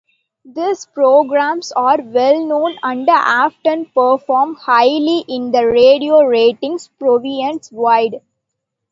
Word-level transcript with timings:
These 0.45 0.87
programs 0.87 1.71
are 1.73 2.01
well 2.01 2.43
known 2.43 2.75
and 2.81 3.07
often 3.07 3.85
perform 3.93 4.55
highly 4.55 5.23
in 5.27 5.51
the 5.51 5.67
radio 5.67 6.23
ratings 6.23 6.87
province-wide. 6.97 8.15